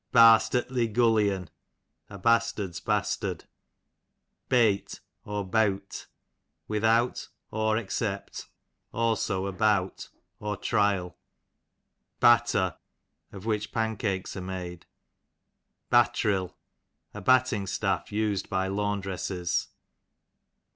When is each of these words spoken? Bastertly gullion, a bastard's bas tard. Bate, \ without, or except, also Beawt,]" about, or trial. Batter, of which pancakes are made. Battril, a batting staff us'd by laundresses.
Bastertly 0.11 0.87
gullion, 0.87 1.49
a 2.09 2.17
bastard's 2.17 2.79
bas 2.79 3.15
tard. 3.15 3.45
Bate, 4.49 4.99
\ 5.13 6.67
without, 6.67 7.27
or 7.51 7.77
except, 7.77 8.47
also 8.91 9.43
Beawt,]" 9.43 9.47
about, 9.53 10.09
or 10.39 10.57
trial. 10.57 11.19
Batter, 12.19 12.77
of 13.31 13.45
which 13.45 13.71
pancakes 13.71 14.35
are 14.35 14.41
made. 14.41 14.87
Battril, 15.91 16.55
a 17.13 17.21
batting 17.21 17.67
staff 17.67 18.11
us'd 18.11 18.49
by 18.49 18.67
laundresses. 18.67 19.67